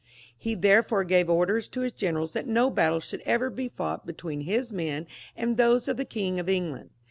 He 0.35 0.55
therefore 0.55 1.03
gave 1.03 1.29
orders 1.29 1.67
to 1.67 1.81
his 1.81 1.91
generals 1.91 2.33
that 2.33 2.47
no 2.47 2.71
battle 2.71 2.99
should 3.01 3.21
ever 3.21 3.51
be 3.51 3.69
fought 3.69 4.03
betweenhis 4.07 4.71
men 4.73 5.05
and 5.35 5.57
those 5.57 5.87
of 5.87 5.97
the 5.97 6.05
King 6.05 6.39
of 6.39 6.49
England. 6.49 6.89